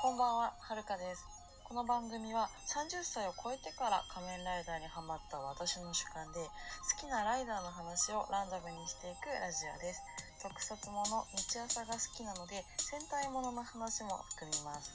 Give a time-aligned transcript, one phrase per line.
[0.00, 1.28] こんばんは、はるかです。
[1.60, 10.00] この番組は30歳を超えてから仮面ライダーにハマった私の主観で好きなライダーの話をランダムにしていくラジオです。
[10.40, 14.88] 特撮もの、日朝が好きなので戦隊ものの話も含みます。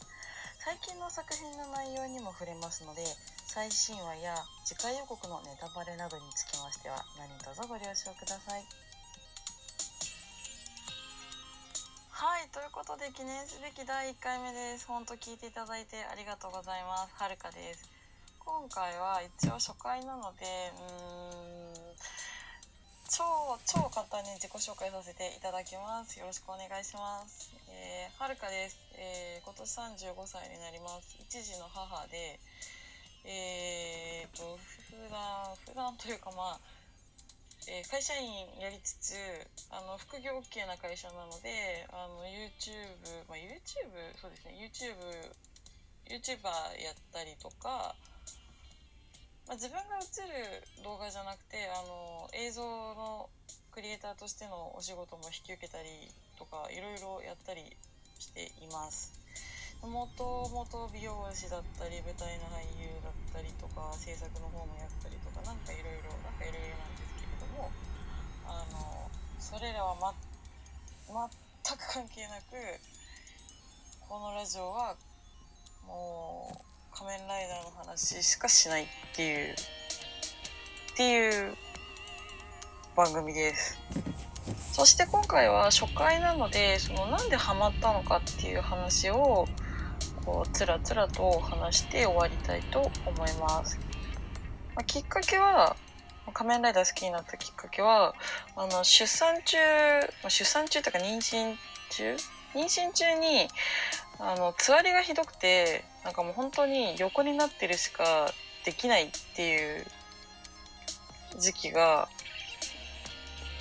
[0.65, 3.05] 最近の作品の内容にも触れますので
[3.45, 4.33] 最新話や
[4.65, 8.65] 次回予告のネタバレなどにつきましては何卒ご了承ください。
[12.25, 14.89] はい、ということで記念すべき第1回目です。
[14.89, 17.13] ほんと聞いていただいてありがとうございます。
[17.21, 17.85] はるかです。
[18.41, 21.93] 今回は一応初回なので、うーん、
[23.13, 23.21] 超、
[23.69, 26.17] 超簡単に自己紹介させていただきます。
[26.17, 27.53] よろしくお願いします。
[27.69, 28.81] えー、はるかです。
[28.97, 31.13] えー、今年35歳になります。
[31.21, 32.41] 一児の母で、
[33.21, 34.57] えーと、
[34.89, 36.74] 普段、普段というかまあ、
[37.67, 39.15] えー会社員やりつつ
[39.71, 42.77] あの副業 OK な会社なのであの YouTube、
[43.27, 43.89] まあ、YouTube
[44.21, 44.57] そうですね。
[44.57, 44.93] YouTube
[46.05, 46.45] YouTuber
[46.83, 47.95] やったりとか、
[49.47, 53.29] まあ、自分が映る動画じゃなくてあの映像の
[53.73, 55.89] クリエイターとしてのお仕事も引き受けたり
[56.37, 57.65] とかいろいろやったり
[58.19, 59.13] しています。
[59.81, 67.14] もともと美容師だったり舞台の俳優だったりとか制作の方もやったりとかなんかいろいろなんかいろいろなんです
[67.55, 67.71] も
[68.47, 70.13] あのそれらは、ま、
[71.65, 72.55] 全く関係なく
[74.07, 74.95] このラジオは
[75.87, 79.55] もう仮面ライダーの話しかしないっていうっ
[80.97, 81.55] ていう
[82.95, 83.77] 番組です。
[84.71, 89.47] そして今回は初回なのでそのなんでハマったのかっていう話を
[90.25, 93.77] こうつらつらと話して終わりたいと思います。
[94.75, 95.75] まあ、きっかけは
[96.33, 98.15] 仮面ライダー好きになったきっかけは
[98.55, 99.57] あの出産中
[100.27, 101.55] 出産中とか妊娠
[101.89, 102.17] 中？
[102.55, 103.47] 妊娠中に
[104.17, 108.31] あのつわりがひどくてなんかもう本当に横になってるしか
[108.63, 109.85] できないっていう
[111.37, 112.07] 時期が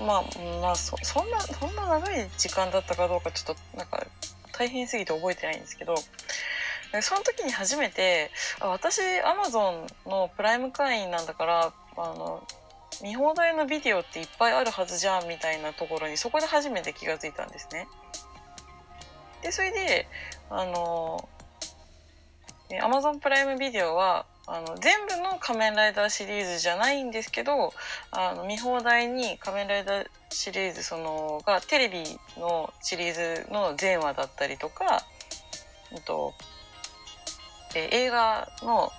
[0.00, 0.24] まあ
[0.60, 4.06] まあそそんなそんな長い時間だったかどうかちょっとなんか
[4.52, 5.96] 大変すぎて覚えてないんですけど
[7.02, 8.30] その時に初めて
[8.60, 12.46] あ私アマゾンのプライム会員なんだからあの
[13.02, 17.86] 見放題のビデオっていっぱいあるはずじゃんみたいなところにそこで初めて気がついたんですね。
[19.42, 20.08] でそれで
[20.50, 21.28] あの
[22.82, 27.72] アマゾンプライムビデオはあの全部の仮面ライダーシリーズじゃないんですけど
[28.10, 32.04] あの見放題に仮面ライダーシリーズそのがテレビ
[32.38, 35.02] のシリーズの全話だったりとか、
[35.92, 36.34] うんと
[37.76, 38.90] え映画の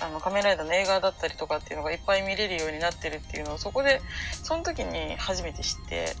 [0.00, 4.00] あの仮面ライダーの映画だったりとかっていうのがいっぱい見れるようになってるっていうのをそこで
[4.42, 6.16] その時に初めて知って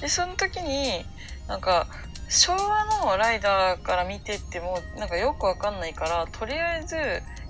[0.00, 1.04] でその時に
[1.46, 1.86] なんか
[2.28, 6.96] 昭和のライダーから見てってもなんかよくわかんないからとりあえず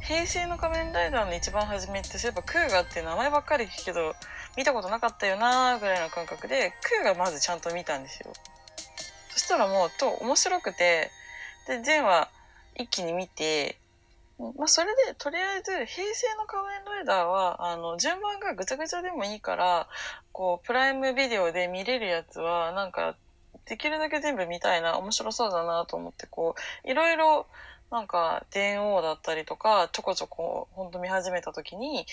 [0.00, 4.14] 平成の仮面ライダーの一番初めってそういえばクーガって名前ばっかり聞くけど
[4.56, 8.32] 見たことなかったよなーぐらいの感覚でクーガまずちゃんと見たんですよ。
[9.30, 11.10] そしたらもうと面白くて
[11.66, 12.28] で全話
[12.76, 13.76] 一気に見て
[14.38, 19.88] まあ、それで、とりあえず、平成の仮面ライダーは、あの、順番がぐちゃぐちゃでもいいから、
[20.30, 23.16] こう、プライムビデオで見れるやつは、なんか、
[23.64, 26.54] できるだけ全部見たいな、面白そうだなと思って、こ
[26.84, 27.48] う、いろいろ、
[27.90, 32.06] なんか、電王だったりとか、ちょこちょこ、ほんと見始めた時に、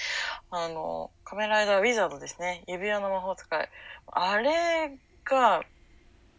[0.49, 2.63] あの、仮面ライダーウィザードですね。
[2.67, 3.69] 指輪の魔法使い。
[4.07, 5.63] あれが、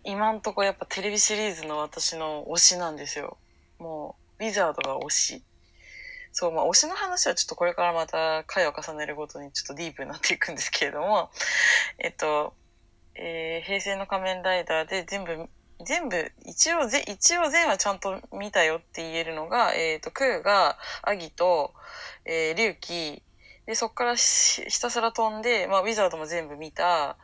[0.03, 3.39] 今んとこやっぱテレビシリーズの私の推しなんですよ。
[3.79, 5.43] もう、ウィザードが推し。
[6.39, 11.31] そう、まあ、推しの話はちょっとこれからまた回を重ねるごとにちょっとディープになっていくんですけれども、
[11.99, 12.53] えっと、
[13.15, 15.49] えー平成の仮面ライダーで全部、
[15.83, 21.73] 全部、一応ぜ、一応全話ちゃんと見たよって言えるのが、えっ、と、クーが、アギと、
[22.27, 23.23] えー、リュウキ、
[23.65, 27.17] で、そっからひたすら飛んで、まあ、ウィザードも全部見た。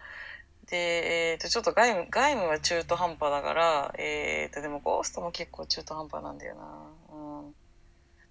[0.70, 7.01] で、えっ、と、ちょっと外務、外務は中途半端だから、えっ、と、でもゴーストも結構中途半端なんだよな。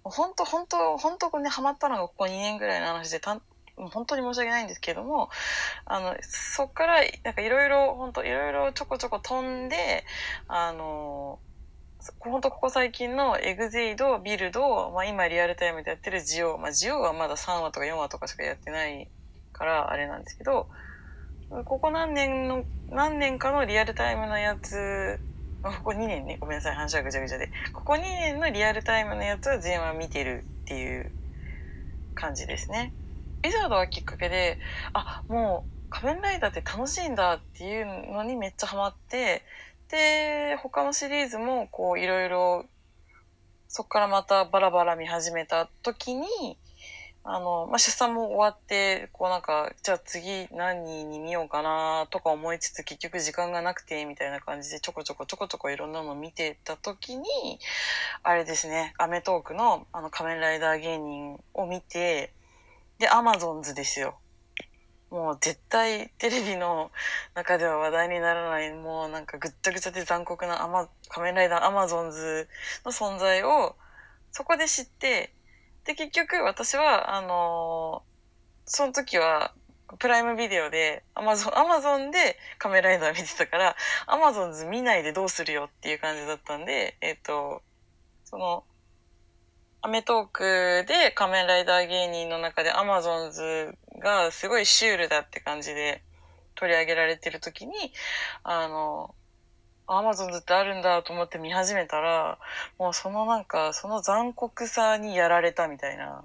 [0.04, 3.42] 本当本当本当これね、ハマったのがここ2年ぐらいの話で、たん
[3.76, 5.30] 本当に申し訳ないんですけども、
[5.86, 10.04] あの、そっから、なんかいろいろ、本当いろいろちょこちょこ飛んで、
[10.48, 11.40] あの、
[12.18, 19.08] 本当ここ最近のエグゼイド、ビルド、まあ今リアルタイムでやってるジオ、まあジオはまだ3話とか4話とかしかやってない
[19.52, 20.68] からあれなんですけど、
[21.64, 25.20] ここ何年の、何年かのリアルタイムのやつ、
[25.62, 27.50] ここ2年ね、ごめんなさい、話はぐちゃぐちゃで。
[27.72, 31.12] ここ2年のリアルタイムのやつは全話見てるっていう
[32.14, 32.92] 感じですね。
[33.44, 34.58] ウィザードはきっかけで、
[34.92, 39.42] あ、もう仮面ライダーって楽しいんだっていうのにめっちゃハマって、
[39.88, 42.64] で、他のシリーズもこういろいろ
[43.68, 46.26] そこからまたバラバラ見始めた時に、
[47.24, 57.24] あの、まあ、出産も終わって、こうなんか、じゃあ次何に見ようかなとか思いつつ結局時間がなくて、みたいな感じでちょこちょこちょこちょこいろんなの見てた時に、
[58.24, 62.32] あれですね、アメトークのあの仮面ライダー芸人を見て、
[62.98, 64.18] で、アマゾンズですよ。
[65.10, 66.90] もう絶対テレビの
[67.34, 72.48] 中では話題にならない、もうなんかぐっちゃぐちゃで残酷なアマ、仮面ライダーアマゾンズ
[72.84, 73.76] の存在を
[74.32, 75.34] そこで知って、
[75.84, 79.52] で、結局私は、あのー、その時は、
[79.98, 83.76] プライムビデオで、アマゾン、アマゾンで仮面ライダー見てたから、
[84.06, 87.62] アマゾンズ見ないでどうするよっていう感じだったんで、えっ、ー、と、
[88.24, 88.64] その、
[89.82, 96.02] アメトークで仮面ライダー芸人の中でアマゾンズがすごいシュールだって感じで
[96.54, 97.74] 取り上げられてる時に、
[98.44, 99.14] あの、
[99.98, 102.38] アマゾンズってあるんだと思って見始めたら、
[102.78, 106.24] もうそのなんか、その残酷さにやられたみたいな。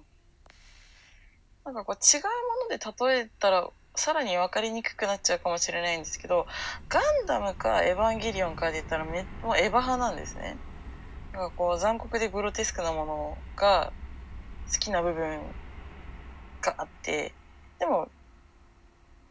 [1.65, 2.29] なんかこう違うも
[2.69, 6.47] ので例えたら、さらに分かりにくくなっちゃうかもしれないんですけど、
[6.87, 10.55] ガンダムかエヴァンゲリオンかで言ったらめ、もうエヴァ派なんですね。
[11.33, 13.91] なんかこう残酷でグロテスクなものが
[14.71, 15.39] 好きな部分
[16.61, 17.33] があって、
[17.79, 18.07] でも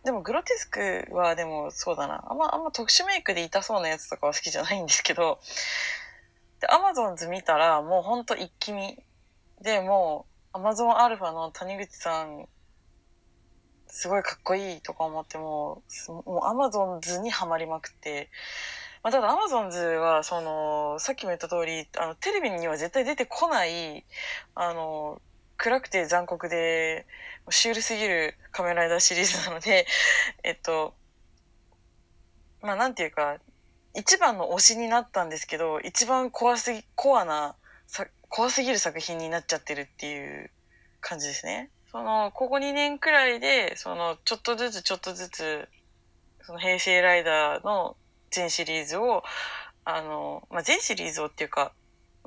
[0.06, 2.22] でもグロテスクはでもそうだな。
[2.30, 5.40] あんま、あんま特殊メイクで痛そうなやつとかは好きじゃないんですけど、
[6.60, 9.02] で、アマゾンズ見たらもうほんと一気見。
[9.60, 12.46] で、もう、アマゾンアルファの谷口さん、
[13.88, 18.30] すごいかっこいいとか思ってもう、もうアマゾンズにはまりまくって、
[19.02, 24.04] まあ、ただアマゾンズは、その、さっきも言った通り、あの、テレビには絶対出てこない、
[24.54, 25.20] あの、
[25.56, 27.06] 暗くて残酷で、
[27.50, 29.86] シュールすぎる仮面ライダーシリーズなので、
[30.42, 30.94] えっと、
[32.60, 33.38] まあなんていうか、
[33.94, 37.56] 一番の推しになったんですけど、一番怖すぎ、コアな、
[38.28, 40.50] 怖すぎる作品になっちゃってるっていう
[41.00, 41.70] 感じですね。
[41.90, 45.68] その、ここ2年くらいで、その、ちょっとずつちょっとずつ、
[46.42, 47.96] その平成ライダーの
[48.30, 49.22] 全シリーズを、
[49.84, 51.72] あの、まあ、全シリーズをっていうか、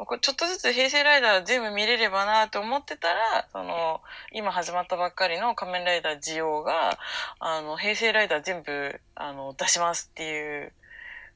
[0.06, 4.02] ちょっとずつ平成ライダー全部見れればなと思ってたら、その、
[4.32, 6.98] 今始まったばっかりの仮面ライダージオが、
[7.40, 10.72] あの、平成ライダー全部、あの、出しますっていう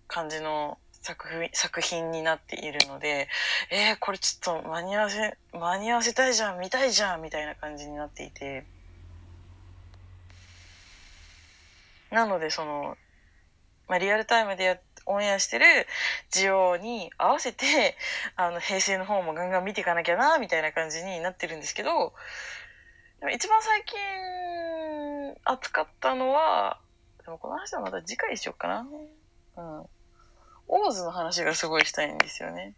[0.07, 3.27] 感じの作品、作品になっているので、
[3.69, 8.66] えー、これちょっと間に合わせ、間に合わせたいじゃん、見たいじゃん、みたいな感じになっていて、
[12.12, 12.95] なので、その、
[13.89, 15.65] まあ、リアルタイムでやってオンエアしてる
[16.31, 17.97] 需要に合わせて、
[18.35, 22.13] あの、平成の方もガンガン見ていかなきゃな、みたいな感じになってるんですけど、
[23.19, 26.79] でも一番最近扱ったのは、
[27.23, 28.88] でもこの話はまた次回にしようかな。
[29.57, 29.89] うん。
[30.67, 32.73] オーズの話がすごいしたいんですよね。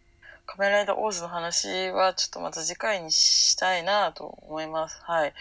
[0.46, 5.02] カメライダーオーズの話はちょっとまた次回にしたいなと思います。
[5.04, 5.34] はい。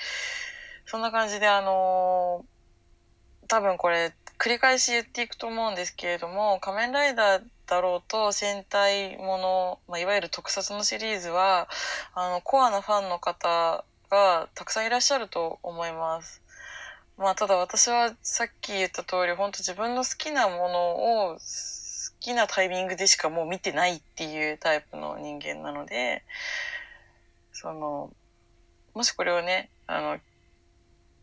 [0.87, 4.14] そんな感じであのー、多分これ
[4.44, 11.67] 繰り返し言っていくと思うんですけれども、仮面ライダーだろうと戦隊もの、まあ、いわゆる特撮のシリーズは、
[12.14, 16.43] あの、コアなファンの方がたくさんいらっしゃると思います。
[17.17, 21.40] まあ、ただ私はさっき言った通り、本当自分の好きなものを好
[22.20, 26.23] きなタイミングでしかもう見てないっていうタイプの人間なので、
[27.50, 28.12] その、
[28.92, 30.16] もしこれをね、あの、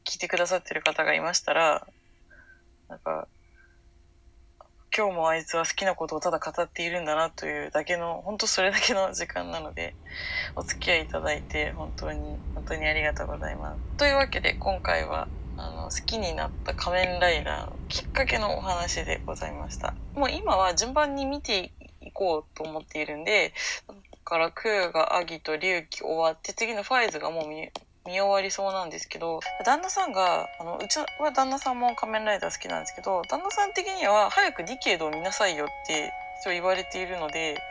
[0.05, 1.85] 聞いてくださってる方がいましたら、
[2.91, 3.29] なんか、
[4.95, 9.95] 今日もあいつは好きなことをただ語っているんだなというだけの、本当それだけの時間なので、
[10.57, 13.97] お付き合いいただいて本当に、本当にありがとうございます。
[13.97, 19.93] というわけで今回は、あの、好きになった仮面ライダーのきっかけのお話でございました。
[20.13, 21.71] もう今は順番に見て
[22.01, 23.53] いこうと思っているんで、
[23.87, 23.95] だ
[24.25, 27.69] からクーがアギと龍騎終わって、次のファイズがもう見
[28.05, 37.61] 見終わりそうなんですけど、旦那さんが、あの、うちは旦那さんも仮面ライダー好きなんですけど、旦那さん的には早くディケードを見なさいよって一応言われているので、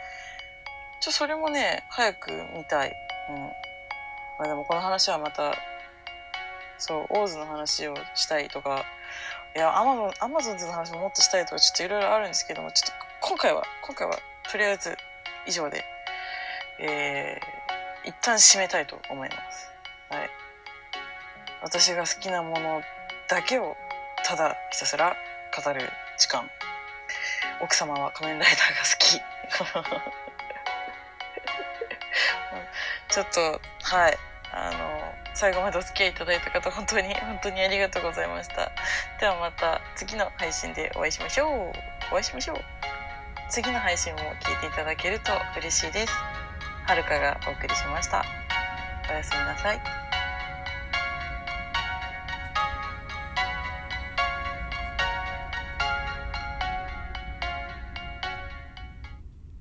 [1.01, 2.93] ちょ、それもね、早く見たい。
[3.31, 3.37] うん。
[3.37, 3.53] ま
[4.45, 5.55] あでもこの話はまた、
[6.79, 8.85] そう、オーズの話をしたいとか、
[9.57, 14.17] いや、アマゾン、アマゾンズの話ももっとしたいとか、ちょっといろいろあるんですけども、ちょっと今回は、今回は、
[14.49, 14.97] とりあえず
[15.47, 15.85] 以上で、
[16.79, 19.70] えー、一旦締めたいと思います。
[20.11, 20.31] はい。
[21.63, 22.83] 私が好きなもの
[23.29, 23.77] だけを
[24.25, 25.17] ただひたすら
[25.57, 25.81] 語る
[26.19, 26.51] 時間。
[27.61, 29.21] 奥様は仮面ライダーが好き。
[33.15, 34.19] ちょっと、はい。
[34.53, 38.73] あの、最後までお付き合いいただいた方、本当に、本当にありがとうございました。
[39.21, 41.73] ではまた次の配信でお会いしましょう。
[42.13, 42.65] お会いしましょう。
[43.49, 46.41] 次の配信も聞いていただけると嬉しいです。
[46.91, 48.25] はるかがお送りしました
[49.09, 50.00] おやすみなさい